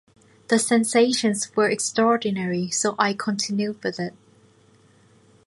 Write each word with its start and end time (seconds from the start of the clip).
The 0.47 0.57
sensations 0.57 1.55
were 1.55 1.69
extraordinary 1.69 2.71
so 2.71 2.95
I 2.97 3.13
continued 3.13 3.83
with 3.83 3.99
it. 3.99 4.15